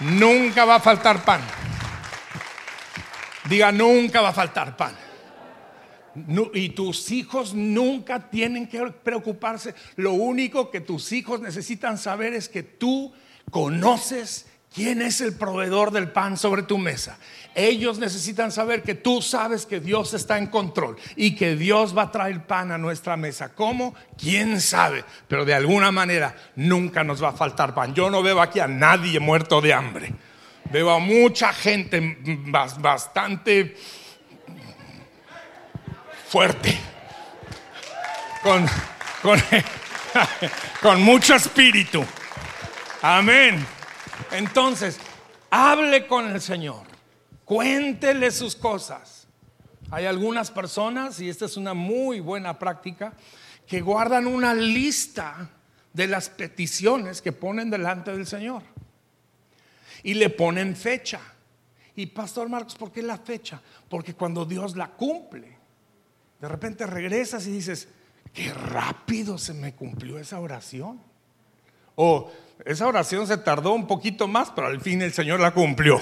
Nunca 0.00 0.64
va 0.64 0.76
a 0.76 0.80
faltar 0.80 1.24
pan. 1.24 1.40
Diga, 3.48 3.72
nunca 3.72 4.20
va 4.20 4.28
a 4.28 4.32
faltar 4.32 4.76
pan 4.76 4.94
y 6.54 6.70
tus 6.70 7.10
hijos 7.10 7.54
nunca 7.54 8.30
tienen 8.30 8.66
que 8.66 8.84
preocuparse. 8.86 9.74
Lo 9.96 10.12
único 10.12 10.70
que 10.70 10.80
tus 10.80 11.12
hijos 11.12 11.40
necesitan 11.40 11.98
saber 11.98 12.34
es 12.34 12.48
que 12.48 12.62
tú 12.62 13.12
conoces 13.50 14.46
quién 14.74 15.02
es 15.02 15.20
el 15.20 15.34
proveedor 15.34 15.90
del 15.90 16.10
pan 16.10 16.36
sobre 16.36 16.62
tu 16.62 16.78
mesa. 16.78 17.18
Ellos 17.54 17.98
necesitan 17.98 18.52
saber 18.52 18.82
que 18.82 18.94
tú 18.94 19.20
sabes 19.20 19.66
que 19.66 19.80
Dios 19.80 20.14
está 20.14 20.38
en 20.38 20.46
control 20.46 20.96
y 21.16 21.34
que 21.34 21.56
Dios 21.56 21.96
va 21.96 22.02
a 22.02 22.12
traer 22.12 22.46
pan 22.46 22.70
a 22.70 22.78
nuestra 22.78 23.16
mesa. 23.16 23.54
¿Cómo? 23.54 23.94
¿Quién 24.16 24.60
sabe? 24.60 25.04
Pero 25.26 25.44
de 25.44 25.54
alguna 25.54 25.90
manera 25.90 26.34
nunca 26.56 27.02
nos 27.02 27.22
va 27.22 27.30
a 27.30 27.32
faltar 27.32 27.74
pan. 27.74 27.92
Yo 27.94 28.08
no 28.08 28.22
veo 28.22 28.40
aquí 28.40 28.60
a 28.60 28.68
nadie 28.68 29.18
muerto 29.18 29.60
de 29.60 29.74
hambre. 29.74 30.14
Veo 30.70 30.90
a 30.90 31.00
mucha 31.00 31.52
gente 31.52 32.18
bastante 32.78 33.76
fuerte, 36.28 36.78
con, 38.40 38.64
con, 40.80 41.02
mucho 41.02 41.34
espíritu. 41.34 42.04
Amén. 43.02 43.66
Entonces, 44.32 44.98
hable 45.50 46.06
con 46.06 46.30
el 46.30 46.40
Señor, 46.40 46.82
cuéntele 47.44 48.30
sus 48.30 48.56
cosas. 48.56 49.26
Hay 49.90 50.06
algunas 50.06 50.50
personas, 50.50 51.20
y 51.20 51.28
esta 51.28 51.46
es 51.46 51.56
una 51.56 51.74
muy 51.74 52.20
buena 52.20 52.58
práctica, 52.58 53.14
que 53.66 53.80
guardan 53.80 54.26
una 54.26 54.54
lista 54.54 55.50
de 55.92 56.06
las 56.06 56.28
peticiones 56.28 57.20
que 57.20 57.32
ponen 57.32 57.70
delante 57.70 58.12
del 58.12 58.26
Señor. 58.26 58.62
Y 60.02 60.14
le 60.14 60.30
ponen 60.30 60.76
fecha. 60.76 61.20
Y 61.96 62.06
Pastor 62.06 62.48
Marcos, 62.48 62.76
¿por 62.76 62.92
qué 62.92 63.02
la 63.02 63.18
fecha? 63.18 63.60
Porque 63.88 64.14
cuando 64.14 64.44
Dios 64.44 64.76
la 64.76 64.92
cumple, 64.92 65.58
de 66.40 66.48
repente 66.48 66.86
regresas 66.86 67.46
y 67.46 67.52
dices, 67.52 67.88
qué 68.32 68.52
rápido 68.54 69.36
se 69.36 69.52
me 69.52 69.74
cumplió 69.74 70.18
esa 70.18 70.40
oración. 70.40 71.09
O 72.02 72.32
esa 72.64 72.86
oración 72.86 73.26
se 73.26 73.36
tardó 73.36 73.74
un 73.74 73.86
poquito 73.86 74.26
más, 74.26 74.50
pero 74.52 74.68
al 74.68 74.80
fin 74.80 75.02
el 75.02 75.12
Señor 75.12 75.38
la 75.38 75.52
cumplió. 75.52 76.00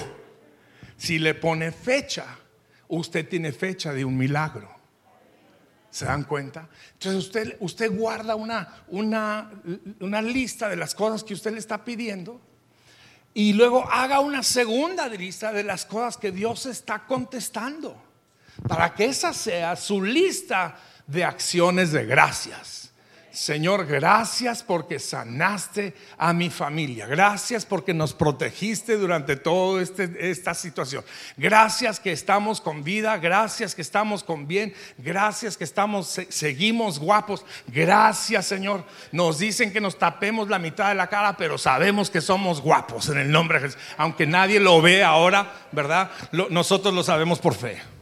Si 0.95 1.19
le 1.19 1.33
pone 1.33 1.73
fecha, 1.73 2.25
usted 2.87 3.27
tiene 3.27 3.51
fecha 3.51 3.91
de 3.91 4.05
un 4.05 4.17
milagro. 4.17 4.73
¿Se 5.89 6.05
dan 6.05 6.23
cuenta? 6.23 6.69
Entonces 6.93 7.21
usted, 7.21 7.57
usted 7.59 7.91
guarda 7.91 8.35
una, 8.35 8.85
una, 8.87 9.51
una 9.99 10.21
lista 10.21 10.69
de 10.69 10.77
las 10.77 10.95
cosas 10.95 11.21
que 11.25 11.33
usted 11.33 11.51
le 11.51 11.59
está 11.59 11.83
pidiendo 11.83 12.39
y 13.33 13.51
luego 13.51 13.83
haga 13.91 14.21
una 14.21 14.41
segunda 14.41 15.05
lista 15.09 15.51
de 15.51 15.65
las 15.65 15.83
cosas 15.85 16.15
que 16.15 16.31
Dios 16.31 16.65
está 16.65 17.05
contestando 17.07 18.01
para 18.69 18.93
que 18.95 19.03
esa 19.03 19.33
sea 19.33 19.75
su 19.75 20.01
lista 20.01 20.77
de 21.07 21.25
acciones 21.25 21.91
de 21.91 22.05
gracias. 22.05 22.88
Señor, 23.31 23.85
gracias 23.85 24.63
porque 24.63 24.97
sanaste 24.97 25.93
a 26.17 26.33
mi 26.33 26.49
familia. 26.49 27.05
Gracias 27.05 27.63
porque 27.65 27.93
nos 27.93 28.13
protegiste 28.13 28.97
durante 28.97 29.35
toda 29.35 29.81
este, 29.81 30.31
esta 30.31 30.53
situación. 30.53 31.03
Gracias 31.37 31.99
que 31.99 32.11
estamos 32.11 32.59
con 32.59 32.83
vida. 32.83 33.17
Gracias 33.17 33.75
que 33.75 33.83
estamos 33.83 34.23
con 34.23 34.47
bien. 34.47 34.73
Gracias 34.97 35.57
que 35.57 35.63
estamos, 35.63 36.19
seguimos 36.29 36.97
guapos. 36.97 37.45
Gracias, 37.67 38.47
Señor. 38.47 38.83
Nos 39.11 39.37
dicen 39.37 39.71
que 39.71 39.81
nos 39.81 39.97
tapemos 39.97 40.49
la 40.49 40.57
mitad 40.57 40.89
de 40.89 40.95
la 40.95 41.07
cara, 41.07 41.37
pero 41.37 41.57
sabemos 41.57 42.09
que 42.09 42.21
somos 42.21 42.61
guapos 42.61 43.09
en 43.09 43.19
el 43.19 43.31
nombre 43.31 43.59
de 43.59 43.67
Jesús. 43.67 43.81
Aunque 43.97 44.25
nadie 44.25 44.59
lo 44.59 44.81
ve 44.81 45.03
ahora, 45.03 45.53
¿verdad? 45.71 46.09
nosotros 46.49 46.93
lo 46.93 47.03
sabemos 47.03 47.39
por 47.39 47.53
fe. 47.53 47.98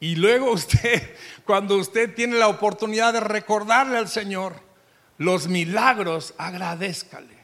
Y 0.00 0.16
luego 0.16 0.50
usted, 0.52 1.14
cuando 1.44 1.76
usted 1.76 2.14
tiene 2.14 2.36
la 2.36 2.48
oportunidad 2.48 3.12
de 3.12 3.20
recordarle 3.20 3.98
al 3.98 4.08
Señor 4.08 4.54
los 5.18 5.48
milagros, 5.48 6.34
agradezcale. 6.38 7.38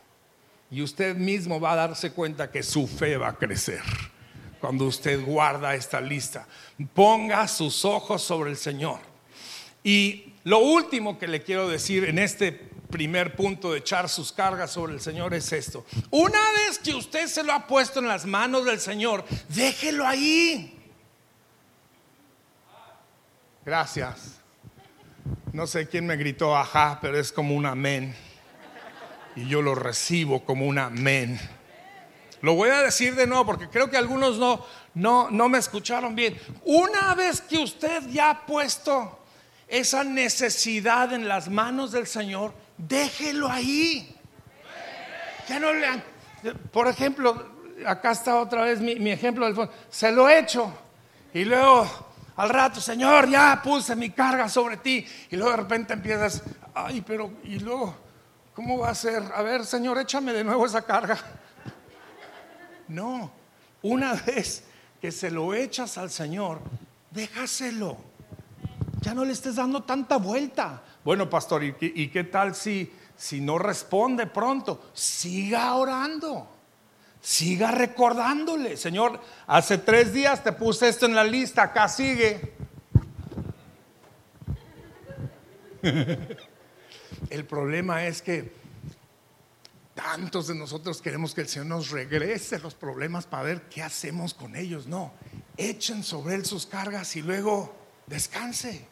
Y 0.70 0.82
usted 0.82 1.16
mismo 1.16 1.61
va 1.61 1.73
a 1.73 1.76
darse 1.76 2.12
cuenta 2.12 2.50
que 2.50 2.62
su 2.62 2.87
fe 2.87 3.16
va 3.16 3.28
a 3.28 3.37
crecer 3.37 3.82
cuando 4.61 4.87
usted 4.87 5.23
guarda 5.25 5.75
esta 5.75 6.00
lista. 6.00 6.46
Ponga 6.94 7.46
sus 7.49 7.84
ojos 7.84 8.23
sobre 8.23 8.50
el 8.50 8.56
Señor. 8.56 8.99
Y 9.82 10.32
lo 10.44 10.58
último 10.58 11.18
que 11.18 11.28
le 11.28 11.42
quiero 11.42 11.68
decir 11.68 12.04
en 12.04 12.18
este 12.18 12.52
primer 12.90 13.37
punto 13.37 13.73
de 13.73 13.80
echar 13.80 14.08
sus 14.08 14.32
cargas 14.32 14.70
sobre 14.70 14.94
el 14.94 15.00
Señor 15.00 15.34
es 15.34 15.52
esto. 15.52 15.84
Una 16.11 16.40
vez 16.52 16.78
que 16.78 16.94
usted 16.94 17.26
se 17.26 17.42
lo 17.42 17.52
ha 17.52 17.66
puesto 17.66 17.99
en 17.99 18.08
las 18.08 18.25
manos 18.25 18.64
del 18.64 18.80
Señor, 18.80 19.25
déjelo 19.49 20.06
ahí. 20.06 20.73
Gracias. 23.64 24.40
No 25.52 25.66
sé 25.66 25.88
quién 25.88 26.06
me 26.06 26.16
gritó 26.16 26.54
ajá, 26.54 26.99
pero 27.00 27.18
es 27.18 27.33
como 27.33 27.54
un 27.54 27.64
amén. 27.64 28.14
Y 29.37 29.49
yo 29.49 29.62
lo 29.62 29.75
recibo 29.75 30.44
como 30.44 30.66
un 30.66 30.78
amén. 30.78 31.40
Lo 32.42 32.54
voy 32.54 32.68
a 32.68 32.83
decir 32.83 33.14
de 33.14 33.26
nuevo 33.26 33.47
porque 33.47 33.68
creo 33.68 33.88
que 33.88 33.97
algunos 33.97 34.37
no, 34.38 34.64
no, 34.92 35.30
no 35.30 35.49
me 35.49 35.56
escucharon 35.59 36.14
bien. 36.14 36.38
Una 36.64 37.14
vez 37.14 37.40
que 37.40 37.56
usted 37.56 38.02
ya 38.09 38.30
ha 38.30 38.47
puesto 38.47 39.18
esa 39.66 40.04
necesidad 40.04 41.14
en 41.14 41.26
las 41.26 41.49
manos 41.49 41.90
del 41.90 42.06
Señor, 42.06 42.52
déjelo 42.76 43.49
ahí. 43.49 44.14
Ya 45.49 45.59
no 45.59 45.73
le 45.73 45.87
Por 46.71 46.87
ejemplo, 46.87 47.50
acá 47.87 48.12
está 48.12 48.37
otra 48.37 48.64
vez 48.64 48.80
mi, 48.80 48.97
mi 48.97 49.11
ejemplo 49.11 49.47
del 49.47 49.54
fondo. 49.54 49.73
Se 49.88 50.12
lo 50.12 50.28
he 50.28 50.38
hecho. 50.38 50.71
Y 51.33 51.47
luego 51.47 52.13
al 52.36 52.48
rato, 52.48 52.80
Señor, 52.80 53.28
ya 53.28 53.60
puse 53.62 53.94
mi 53.94 54.10
carga 54.10 54.48
sobre 54.48 54.78
ti. 54.78 55.06
Y 55.30 55.36
luego 55.36 55.52
de 55.52 55.56
repente 55.58 55.92
empiezas, 55.92 56.42
ay, 56.74 57.00
pero, 57.02 57.30
y 57.44 57.60
luego, 57.60 57.94
¿cómo 58.54 58.78
va 58.78 58.90
a 58.90 58.94
ser? 58.94 59.22
A 59.34 59.42
ver, 59.42 59.64
Señor, 59.64 59.98
échame 59.98 60.32
de 60.32 60.42
nuevo 60.42 60.66
esa 60.66 60.82
carga. 60.82 61.18
No, 62.86 63.30
una 63.80 64.12
vez 64.12 64.62
que 65.00 65.10
se 65.10 65.30
lo 65.30 65.54
echas 65.54 65.96
al 65.96 66.10
Señor, 66.10 66.60
déjaselo. 67.10 67.96
Ya 69.00 69.14
no 69.14 69.24
le 69.24 69.32
estés 69.32 69.56
dando 69.56 69.84
tanta 69.84 70.18
vuelta. 70.18 70.82
Bueno, 71.02 71.30
pastor, 71.30 71.64
¿y, 71.64 71.74
y 71.80 72.08
qué 72.08 72.24
tal 72.24 72.54
si, 72.54 72.92
si 73.16 73.40
no 73.40 73.58
responde 73.58 74.26
pronto? 74.26 74.90
Siga 74.92 75.74
orando. 75.76 76.53
Siga 77.24 77.70
recordándole, 77.70 78.76
Señor, 78.76 79.18
hace 79.46 79.78
tres 79.78 80.12
días 80.12 80.44
te 80.44 80.52
puse 80.52 80.88
esto 80.88 81.06
en 81.06 81.14
la 81.14 81.24
lista, 81.24 81.62
acá 81.62 81.88
sigue. 81.88 82.52
El 87.30 87.46
problema 87.46 88.04
es 88.04 88.20
que 88.20 88.52
tantos 89.94 90.48
de 90.48 90.54
nosotros 90.54 91.00
queremos 91.00 91.34
que 91.34 91.40
el 91.40 91.48
Señor 91.48 91.66
nos 91.66 91.88
regrese 91.90 92.58
los 92.58 92.74
problemas 92.74 93.24
para 93.24 93.44
ver 93.44 93.62
qué 93.70 93.82
hacemos 93.82 94.34
con 94.34 94.54
ellos. 94.54 94.86
No, 94.86 95.14
echen 95.56 96.02
sobre 96.02 96.34
Él 96.34 96.44
sus 96.44 96.66
cargas 96.66 97.16
y 97.16 97.22
luego 97.22 97.74
descanse. 98.06 98.86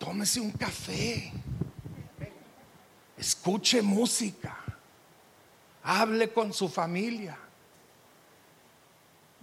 Tómese 0.00 0.40
un 0.40 0.50
café. 0.50 1.32
Escuche 3.16 3.82
música. 3.82 4.49
Hable 5.92 6.32
con 6.32 6.52
su 6.52 6.68
familia. 6.68 7.36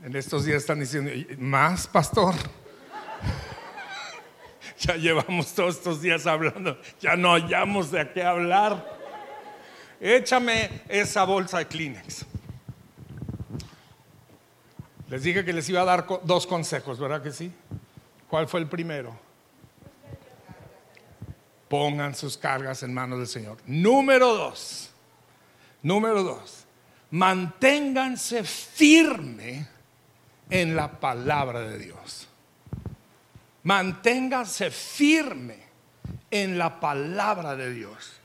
En 0.01 0.15
estos 0.15 0.45
días 0.45 0.59
están 0.61 0.79
diciendo, 0.79 1.11
más 1.37 1.87
pastor. 1.87 2.35
ya 4.79 4.95
llevamos 4.95 5.53
todos 5.53 5.75
estos 5.75 6.01
días 6.01 6.25
hablando, 6.25 6.79
ya 7.01 7.17
no 7.17 7.33
hallamos 7.33 7.91
de 7.91 8.09
qué 8.13 8.23
hablar. 8.23 8.97
Échame 9.99 10.83
esa 10.87 11.25
bolsa 11.25 11.57
de 11.57 11.67
Kleenex. 11.67 12.25
Les 15.09 15.23
dije 15.23 15.43
que 15.43 15.51
les 15.51 15.67
iba 15.67 15.81
a 15.81 15.85
dar 15.85 16.07
dos 16.23 16.47
consejos, 16.47 16.97
¿verdad 16.97 17.21
que 17.21 17.31
sí? 17.33 17.51
¿Cuál 18.29 18.47
fue 18.47 18.61
el 18.61 18.69
primero? 18.69 19.19
Pongan 21.67 22.15
sus 22.15 22.37
cargas 22.37 22.83
en 22.83 22.93
manos 22.93 23.19
del 23.19 23.27
Señor. 23.27 23.57
Número 23.65 24.33
dos 24.33 24.93
Número 25.87 26.21
dos, 26.21 26.65
manténganse 27.11 28.43
firme 28.43 29.65
en 30.49 30.75
la 30.75 30.99
palabra 30.99 31.61
de 31.61 31.79
Dios. 31.79 32.27
Manténganse 33.63 34.69
firme 34.69 35.55
en 36.29 36.57
la 36.57 36.81
palabra 36.81 37.55
de 37.55 37.71
Dios. 37.71 38.19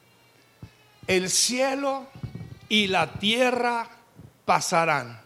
El 1.07 1.31
cielo 1.31 2.09
y 2.69 2.89
la 2.89 3.13
tierra 3.13 3.89
pasarán, 4.45 5.21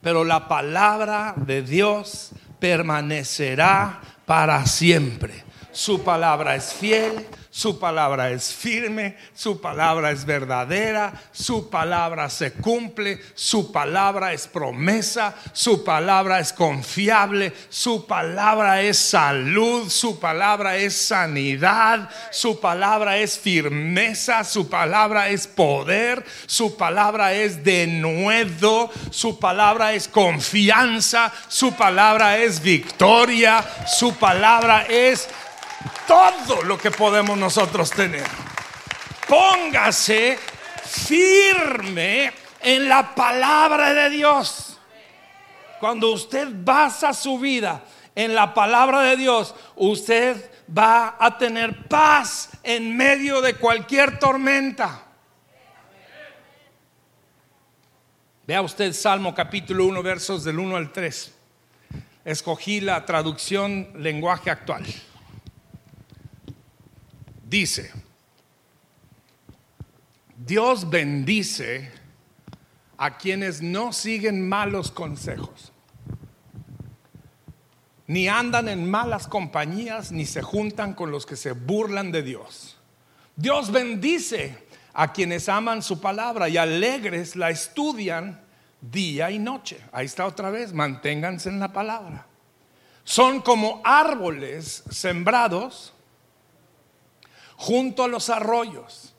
pero 0.00 0.24
la 0.24 0.48
palabra 0.48 1.34
de 1.36 1.62
Dios 1.62 2.32
permanecerá 2.58 4.00
para 4.26 4.66
siempre. 4.66 5.44
Su 5.70 6.02
palabra 6.02 6.56
es 6.56 6.72
fiel, 6.72 7.28
su 7.58 7.76
palabra 7.76 8.30
es 8.30 8.54
firme, 8.54 9.16
su 9.34 9.60
palabra 9.60 10.12
es 10.12 10.24
verdadera, 10.24 11.12
su 11.32 11.68
palabra 11.68 12.30
se 12.30 12.52
cumple, 12.52 13.20
su 13.34 13.72
palabra 13.72 14.32
es 14.32 14.46
promesa, 14.46 15.34
su 15.52 15.82
palabra 15.82 16.38
es 16.38 16.52
confiable, 16.52 17.52
su 17.68 18.06
palabra 18.06 18.80
es 18.82 18.96
salud, 18.98 19.90
su 19.90 20.20
palabra 20.20 20.76
es 20.76 20.94
sanidad, 20.94 22.08
su 22.30 22.60
palabra 22.60 23.18
es 23.18 23.36
firmeza, 23.36 24.44
su 24.44 24.68
palabra 24.68 25.28
es 25.28 25.48
poder, 25.48 26.24
su 26.46 26.76
palabra 26.76 27.32
es 27.32 27.64
denuedo, 27.64 28.88
su 29.10 29.36
palabra 29.40 29.94
es 29.94 30.06
confianza, 30.06 31.32
su 31.48 31.72
palabra 31.72 32.38
es 32.38 32.62
victoria, 32.62 33.64
su 33.88 34.14
palabra 34.14 34.86
es 34.88 35.28
todo 36.08 36.62
lo 36.62 36.78
que 36.78 36.90
podemos 36.90 37.36
nosotros 37.36 37.90
tener. 37.90 38.26
Póngase 39.28 40.38
firme 40.82 42.32
en 42.62 42.88
la 42.88 43.14
palabra 43.14 43.92
de 43.92 44.10
Dios. 44.10 44.78
Cuando 45.78 46.10
usted 46.10 46.48
basa 46.50 47.12
su 47.12 47.38
vida 47.38 47.84
en 48.14 48.34
la 48.34 48.54
palabra 48.54 49.02
de 49.02 49.16
Dios, 49.18 49.54
usted 49.76 50.50
va 50.76 51.16
a 51.20 51.36
tener 51.36 51.86
paz 51.86 52.50
en 52.62 52.96
medio 52.96 53.42
de 53.42 53.54
cualquier 53.54 54.18
tormenta. 54.18 55.04
Vea 58.46 58.62
usted 58.62 58.94
Salmo 58.94 59.34
capítulo 59.34 59.84
1, 59.84 60.02
versos 60.02 60.42
del 60.42 60.58
1 60.58 60.74
al 60.74 60.90
3. 60.90 61.34
Escogí 62.24 62.80
la 62.80 63.04
traducción 63.04 63.90
lenguaje 63.94 64.50
actual 64.50 64.86
dice, 67.48 67.92
Dios 70.36 70.88
bendice 70.88 71.90
a 72.96 73.16
quienes 73.16 73.62
no 73.62 73.92
siguen 73.92 74.48
malos 74.48 74.90
consejos, 74.90 75.72
ni 78.06 78.28
andan 78.28 78.68
en 78.68 78.90
malas 78.90 79.26
compañías, 79.26 80.12
ni 80.12 80.26
se 80.26 80.42
juntan 80.42 80.94
con 80.94 81.10
los 81.10 81.26
que 81.26 81.36
se 81.36 81.52
burlan 81.52 82.10
de 82.10 82.22
Dios. 82.22 82.76
Dios 83.36 83.70
bendice 83.70 84.66
a 84.94 85.12
quienes 85.12 85.48
aman 85.48 85.82
su 85.82 86.00
palabra 86.00 86.48
y 86.48 86.56
alegres 86.56 87.36
la 87.36 87.50
estudian 87.50 88.40
día 88.80 89.30
y 89.30 89.38
noche. 89.38 89.78
Ahí 89.92 90.06
está 90.06 90.26
otra 90.26 90.50
vez, 90.50 90.72
manténganse 90.72 91.48
en 91.48 91.60
la 91.60 91.72
palabra. 91.72 92.26
Son 93.04 93.40
como 93.40 93.80
árboles 93.84 94.82
sembrados 94.90 95.94
junto 97.58 98.04
a 98.04 98.08
los 98.08 98.30
arroyos. 98.30 99.14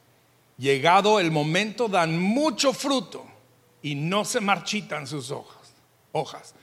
Llegado 0.57 1.19
el 1.19 1.29
momento 1.29 1.87
dan 1.87 2.17
mucho 2.17 2.73
fruto 2.73 3.25
y 3.81 3.95
no 3.95 4.25
se 4.25 4.41
marchitan 4.41 5.05
sus 5.05 5.29
hojas. 5.29 5.73
hojas. 6.11 6.55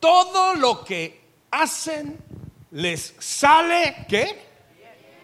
Todo 0.00 0.54
lo 0.54 0.84
que 0.84 1.20
hacen 1.50 2.18
les 2.70 3.14
sale, 3.18 4.06
¿qué? 4.08 4.46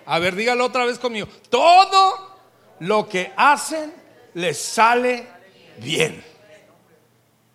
A 0.06 0.18
ver, 0.18 0.36
dígalo 0.36 0.66
otra 0.66 0.84
vez 0.84 0.98
conmigo. 0.98 1.26
Todo 1.48 2.36
lo 2.80 3.08
que 3.08 3.32
hacen 3.36 3.92
les 4.34 4.58
sale 4.58 5.26
bien. 5.78 6.22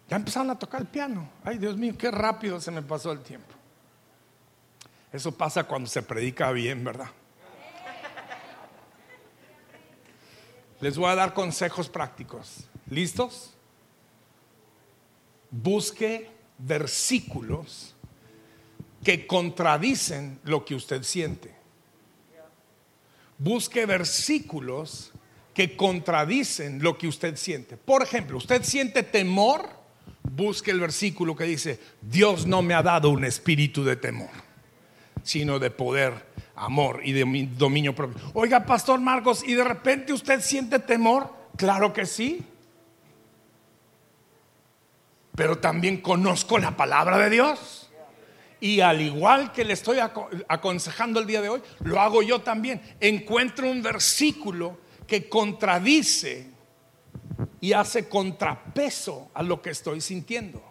Ya 0.09 0.15
empezaron 0.15 0.49
a 0.49 0.59
tocar 0.59 0.81
el 0.81 0.87
piano. 0.87 1.29
Ay, 1.43 1.57
Dios 1.57 1.75
mío, 1.75 1.95
qué 1.97 2.11
rápido 2.11 2.61
se 2.61 2.71
me 2.71 2.81
pasó 2.81 3.11
el 3.11 3.21
tiempo. 3.21 3.53
Eso 5.11 5.33
pasa 5.33 5.65
cuando 5.65 5.89
se 5.89 6.01
predica 6.01 6.51
bien, 6.51 6.83
¿verdad? 6.83 7.09
Les 10.79 10.97
voy 10.97 11.09
a 11.09 11.15
dar 11.15 11.33
consejos 11.33 11.89
prácticos. 11.89 12.67
¿Listos? 12.89 13.53
Busque 15.49 16.29
versículos 16.57 17.95
que 19.03 19.25
contradicen 19.25 20.39
lo 20.43 20.65
que 20.65 20.75
usted 20.75 21.03
siente. 21.03 21.55
Busque 23.37 23.85
versículos 23.85 25.11
que 25.53 25.75
contradicen 25.75 26.83
lo 26.83 26.97
que 26.97 27.07
usted 27.07 27.35
siente. 27.35 27.77
Por 27.77 28.03
ejemplo, 28.03 28.37
usted 28.37 28.63
siente 28.63 29.03
temor, 29.03 29.69
busque 30.23 30.71
el 30.71 30.79
versículo 30.79 31.35
que 31.35 31.45
dice, 31.45 31.79
Dios 32.01 32.45
no 32.45 32.61
me 32.61 32.73
ha 32.73 32.83
dado 32.83 33.09
un 33.09 33.25
espíritu 33.25 33.83
de 33.83 33.95
temor, 33.95 34.29
sino 35.27 35.59
de 35.59 35.69
poder, 35.69 36.25
amor 36.55 37.01
y 37.03 37.11
de 37.11 37.49
dominio 37.57 37.93
propio. 37.93 38.17
Oiga, 38.33 38.65
Pastor 38.65 39.01
Marcos, 39.01 39.43
¿y 39.45 39.55
de 39.55 39.63
repente 39.65 40.13
usted 40.13 40.39
siente 40.39 40.79
temor? 40.79 41.33
Claro 41.57 41.91
que 41.91 42.05
sí. 42.05 42.45
Pero 45.35 45.57
también 45.57 45.99
conozco 45.99 46.57
la 46.57 46.77
palabra 46.77 47.17
de 47.17 47.29
Dios. 47.29 47.91
Y 48.61 48.79
al 48.79 49.01
igual 49.01 49.51
que 49.51 49.65
le 49.65 49.73
estoy 49.73 49.97
aconsejando 50.47 51.19
el 51.19 51.27
día 51.27 51.41
de 51.41 51.49
hoy, 51.49 51.61
lo 51.81 51.99
hago 51.99 52.23
yo 52.23 52.39
también. 52.39 52.81
Encuentro 53.01 53.69
un 53.69 53.83
versículo 53.83 54.79
que 55.05 55.27
contradice 55.27 56.49
y 57.59 57.73
hace 57.73 58.07
contrapeso 58.07 59.29
a 59.33 59.43
lo 59.43 59.61
que 59.61 59.71
estoy 59.71 59.99
sintiendo. 59.99 60.66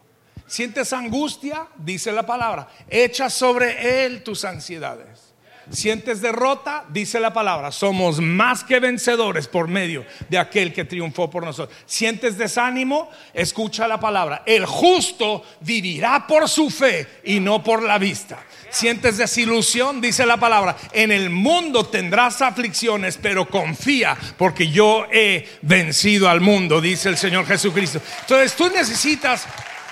¿Sientes 0.47 0.93
angustia? 0.93 1.67
Dice 1.77 2.13
la 2.13 2.25
palabra. 2.25 2.69
Echa 2.89 3.29
sobre 3.31 4.05
él 4.05 4.23
tus 4.23 4.45
ansiedades. 4.45 5.27
¿Sientes 5.71 6.21
derrota? 6.21 6.85
Dice 6.89 7.19
la 7.19 7.33
palabra. 7.33 7.73
Somos 7.73 8.21
más 8.21 8.63
que 8.63 8.79
vencedores 8.79 9.49
por 9.49 9.67
medio 9.67 10.07
de 10.29 10.39
aquel 10.39 10.73
que 10.73 10.85
triunfó 10.85 11.29
por 11.29 11.45
nosotros. 11.45 11.77
¿Sientes 11.87 12.39
desánimo? 12.39 13.11
Escucha 13.35 13.89
la 13.89 13.99
palabra. 13.99 14.45
El 14.47 14.65
justo 14.65 15.43
vivirá 15.61 16.25
por 16.27 16.49
su 16.49 16.71
fe 16.71 17.21
y 17.25 17.41
no 17.41 17.65
por 17.65 17.83
la 17.83 17.99
vista. 17.99 18.39
¿Sientes 18.71 19.17
desilusión? 19.17 20.01
Dice 20.01 20.25
la 20.25 20.37
palabra. 20.37 20.77
En 20.93 21.11
el 21.11 21.31
mundo 21.31 21.87
tendrás 21.87 22.43
aflicciones, 22.43 23.19
pero 23.21 23.49
confía 23.49 24.17
porque 24.37 24.69
yo 24.69 25.07
he 25.11 25.49
vencido 25.63 26.29
al 26.29 26.41
mundo, 26.41 26.81
dice 26.81 27.09
el 27.09 27.17
Señor 27.17 27.45
Jesucristo. 27.45 28.01
Entonces 28.21 28.55
tú 28.55 28.71
necesitas 28.71 29.47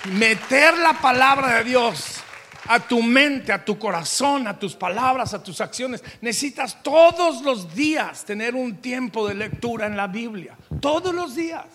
meter 0.07 0.77
la 0.77 0.93
palabra 0.93 1.57
de 1.57 1.63
Dios 1.63 2.21
a 2.67 2.79
tu 2.79 3.01
mente, 3.01 3.51
a 3.53 3.63
tu 3.63 3.77
corazón, 3.77 4.47
a 4.47 4.57
tus 4.57 4.75
palabras, 4.75 5.33
a 5.33 5.43
tus 5.43 5.61
acciones. 5.61 6.03
Necesitas 6.21 6.81
todos 6.81 7.41
los 7.43 7.73
días 7.75 8.25
tener 8.25 8.55
un 8.55 8.77
tiempo 8.77 9.27
de 9.27 9.35
lectura 9.35 9.85
en 9.85 9.95
la 9.95 10.07
Biblia. 10.07 10.55
Todos 10.79 11.13
los 11.13 11.35
días. 11.35 11.65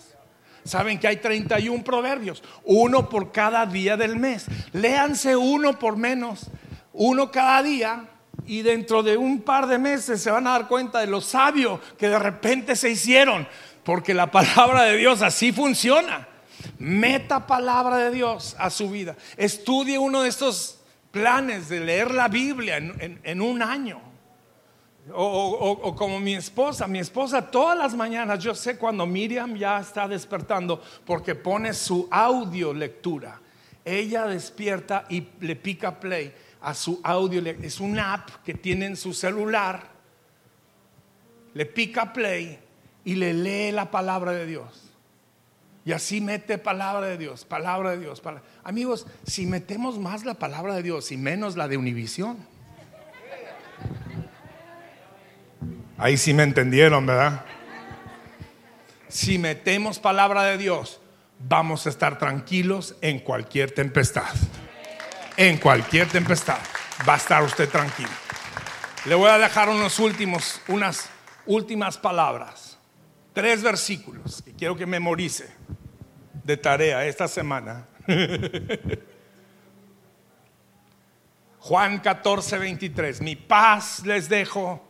Saben 0.63 0.99
que 0.99 1.07
hay 1.07 1.17
31 1.17 1.83
proverbios, 1.83 2.43
uno 2.65 3.09
por 3.09 3.31
cada 3.31 3.65
día 3.65 3.97
del 3.97 4.17
mes. 4.17 4.45
Léanse 4.73 5.35
uno 5.35 5.79
por 5.79 5.97
menos, 5.97 6.51
uno 6.93 7.31
cada 7.31 7.63
día. 7.63 8.05
Y 8.45 8.63
dentro 8.63 9.01
de 9.01 9.17
un 9.17 9.41
par 9.41 9.67
de 9.67 9.77
meses 9.77 10.21
se 10.21 10.31
van 10.31 10.47
a 10.47 10.51
dar 10.51 10.67
cuenta 10.67 10.99
de 10.99 11.07
lo 11.07 11.21
sabio 11.21 11.79
que 11.97 12.09
de 12.09 12.19
repente 12.19 12.75
se 12.75 12.89
hicieron. 12.89 13.47
Porque 13.83 14.13
la 14.13 14.29
palabra 14.29 14.83
de 14.83 14.97
Dios 14.97 15.21
así 15.21 15.51
funciona. 15.51 16.27
Meta 16.79 17.47
palabra 17.47 17.97
de 17.97 18.11
Dios 18.11 18.55
a 18.59 18.69
su 18.69 18.89
vida. 18.89 19.15
Estudie 19.37 19.97
uno 19.97 20.21
de 20.21 20.29
estos 20.29 20.79
planes 21.11 21.69
de 21.69 21.79
leer 21.81 22.11
la 22.11 22.27
Biblia 22.27 22.77
en, 22.77 23.41
un 23.41 23.61
año. 23.61 24.01
O, 25.13 25.95
como 25.97 26.19
mi 26.19 26.35
esposa, 26.35 26.87
mi 26.87 26.99
esposa 26.99 27.49
todas 27.49 27.77
las 27.77 27.95
mañanas, 27.95 28.39
yo 28.39 28.53
sé 28.53 28.77
cuando 28.77 29.05
Miriam 29.05 29.55
ya 29.55 29.79
está 29.79 30.07
despertando 30.07 30.81
porque 31.05 31.35
pone 31.35 31.73
su 31.73 32.07
audio 32.11 32.73
lectura. 32.73 33.39
Ella 33.83 34.25
despierta 34.25 35.05
y 35.09 35.27
le 35.39 35.55
pica 35.55 35.99
play 35.99 36.33
a 36.61 36.73
su 36.73 37.01
audio. 37.03 37.41
Es 37.61 37.79
una 37.79 38.13
app 38.13 38.29
que 38.45 38.53
tiene 38.53 38.85
en 38.85 38.95
su 38.95 39.13
celular. 39.13 39.89
Le 41.53 41.65
pica 41.65 42.13
play 42.13 42.59
y 43.03 43.15
le 43.15 43.33
lee 43.33 43.71
la 43.71 43.89
palabra 43.89 44.31
de 44.31 44.45
Dios. 44.45 44.90
Y 45.83 45.93
así 45.93 46.21
mete 46.21 46.57
palabra 46.57 47.07
de 47.07 47.17
Dios, 47.17 47.43
palabra 47.43 47.91
de 47.91 47.99
Dios. 47.99 48.21
Amigos, 48.63 49.07
si 49.25 49.47
metemos 49.47 49.97
más 49.97 50.25
la 50.25 50.35
palabra 50.35 50.75
de 50.75 50.83
Dios 50.83 51.11
y 51.11 51.17
menos 51.17 51.55
la 51.55 51.67
de 51.67 51.77
Univisión. 51.77 52.37
Ahí 55.97 56.17
sí 56.17 56.33
me 56.33 56.43
entendieron, 56.43 57.05
¿verdad? 57.05 57.45
Si 59.07 59.37
metemos 59.37 59.99
palabra 59.99 60.43
de 60.43 60.57
Dios, 60.57 60.99
vamos 61.39 61.85
a 61.85 61.89
estar 61.89 62.17
tranquilos 62.17 62.95
en 63.01 63.19
cualquier 63.19 63.71
tempestad. 63.71 64.33
En 65.37 65.57
cualquier 65.57 66.07
tempestad 66.07 66.59
va 67.07 67.15
a 67.15 67.17
estar 67.17 67.43
usted 67.43 67.69
tranquilo. 67.69 68.09
Le 69.05 69.15
voy 69.15 69.29
a 69.29 69.39
dejar 69.39 69.69
unos 69.69 69.97
últimos, 69.97 70.61
unas 70.67 71.09
últimas 71.47 71.97
palabras. 71.97 72.77
Tres 73.33 73.63
versículos 73.63 74.41
que 74.43 74.53
quiero 74.53 74.75
que 74.75 74.85
memorice 74.85 75.49
de 76.51 76.57
tarea 76.57 77.05
esta 77.05 77.27
semana. 77.29 77.87
Juan 81.59 81.99
14, 81.99 82.57
23. 82.57 83.21
Mi 83.21 83.35
paz 83.37 84.05
les 84.05 84.27
dejo, 84.27 84.85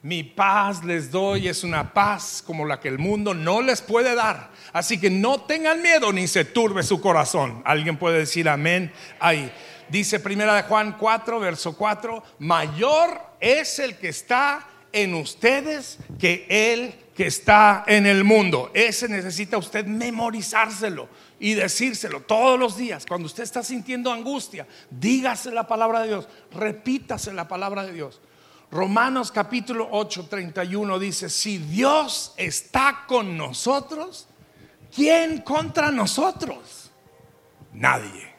mi 0.00 0.22
paz 0.22 0.82
les 0.84 1.10
doy. 1.10 1.48
Es 1.48 1.64
una 1.64 1.92
paz 1.92 2.42
como 2.46 2.64
la 2.64 2.80
que 2.80 2.88
el 2.88 2.98
mundo 2.98 3.34
no 3.34 3.60
les 3.60 3.82
puede 3.82 4.14
dar. 4.14 4.50
Así 4.72 4.98
que 4.98 5.10
no 5.10 5.42
tengan 5.42 5.82
miedo 5.82 6.12
ni 6.12 6.26
se 6.26 6.46
turbe 6.46 6.82
su 6.82 7.00
corazón. 7.00 7.60
Alguien 7.66 7.98
puede 7.98 8.20
decir 8.20 8.48
amén 8.48 8.90
ahí. 9.20 9.52
Dice 9.90 10.18
primera 10.20 10.54
de 10.54 10.62
Juan 10.62 10.96
4, 10.98 11.40
verso 11.40 11.76
4. 11.76 12.22
Mayor 12.38 13.20
es 13.38 13.78
el 13.78 13.98
que 13.98 14.08
está 14.08 14.66
en 14.92 15.12
ustedes 15.14 15.98
que 16.18 16.46
el 16.48 17.01
que 17.14 17.26
está 17.26 17.84
en 17.86 18.06
el 18.06 18.24
mundo. 18.24 18.70
Ese 18.74 19.08
necesita 19.08 19.58
usted 19.58 19.84
memorizárselo 19.86 21.08
y 21.38 21.54
decírselo 21.54 22.20
todos 22.20 22.58
los 22.58 22.76
días. 22.76 23.04
Cuando 23.06 23.26
usted 23.26 23.42
está 23.42 23.62
sintiendo 23.62 24.12
angustia, 24.12 24.66
dígase 24.90 25.50
la 25.50 25.66
palabra 25.66 26.00
de 26.00 26.08
Dios, 26.08 26.28
repítase 26.52 27.32
la 27.32 27.48
palabra 27.48 27.84
de 27.84 27.92
Dios. 27.92 28.20
Romanos 28.70 29.30
capítulo 29.30 29.88
8, 29.90 30.28
31 30.30 30.98
dice, 30.98 31.28
si 31.28 31.58
Dios 31.58 32.32
está 32.38 33.04
con 33.06 33.36
nosotros, 33.36 34.28
¿quién 34.94 35.42
contra 35.42 35.90
nosotros? 35.90 36.90
Nadie. 37.74 38.32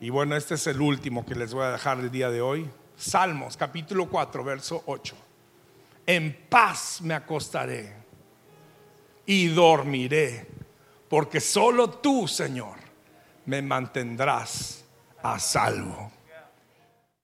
Y 0.00 0.10
bueno, 0.10 0.36
este 0.36 0.54
es 0.54 0.66
el 0.66 0.82
último 0.82 1.24
que 1.24 1.34
les 1.34 1.54
voy 1.54 1.64
a 1.64 1.70
dejar 1.70 1.98
el 2.00 2.10
día 2.10 2.28
de 2.28 2.42
hoy. 2.42 2.68
Salmos 2.96 3.56
capítulo 3.56 4.10
4, 4.10 4.44
verso 4.44 4.82
8 4.84 5.16
en 6.06 6.46
paz 6.48 7.00
me 7.00 7.14
acostaré 7.14 7.92
y 9.26 9.48
dormiré, 9.48 10.46
porque 11.08 11.40
solo 11.40 11.90
tú, 11.90 12.28
Señor, 12.28 12.76
me 13.46 13.62
mantendrás 13.62 14.84
a 15.22 15.38
salvo. 15.38 16.12